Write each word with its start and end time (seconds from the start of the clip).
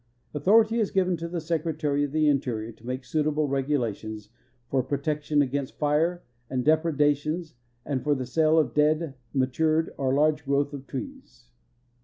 Authority 0.33 0.79
is 0.79 0.89
given 0.89 1.15
to 1.17 1.27
the 1.27 1.37
Secretar}^ 1.37 2.03
of 2.03 2.11
the 2.11 2.27
Interior 2.27 2.71
to 2.71 2.87
make 2.87 3.05
suitable 3.05 3.47
regulations 3.47 4.29
for 4.67 4.81
protection 4.81 5.43
against 5.43 5.77
fire 5.77 6.23
and 6.49 6.65
dei)redations 6.65 7.53
and 7.85 8.01
for 8.03 8.15
the 8.15 8.25
sale 8.25 8.57
of 8.57 8.73
dead, 8.73 9.13
matured, 9.31 9.93
or 9.99 10.11
large 10.11 10.43
growth 10.43 10.73
of 10.73 10.87
trees. 10.87 11.51